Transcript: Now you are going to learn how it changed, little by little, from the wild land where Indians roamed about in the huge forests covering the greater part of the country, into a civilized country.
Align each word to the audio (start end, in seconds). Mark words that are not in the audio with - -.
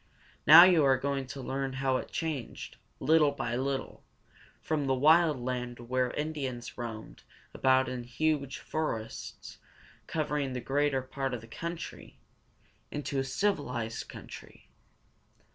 Now 0.47 0.63
you 0.63 0.83
are 0.83 0.97
going 0.97 1.27
to 1.27 1.43
learn 1.43 1.73
how 1.73 1.97
it 1.97 2.09
changed, 2.11 2.77
little 2.99 3.29
by 3.31 3.55
little, 3.55 4.03
from 4.59 4.87
the 4.87 4.95
wild 4.95 5.39
land 5.39 5.77
where 5.79 6.09
Indians 6.13 6.75
roamed 6.75 7.21
about 7.53 7.87
in 7.87 8.01
the 8.01 8.07
huge 8.07 8.57
forests 8.57 9.59
covering 10.07 10.53
the 10.53 10.59
greater 10.59 11.03
part 11.03 11.35
of 11.35 11.41
the 11.41 11.47
country, 11.47 12.17
into 12.89 13.19
a 13.19 13.23
civilized 13.23 14.09
country. 14.09 14.71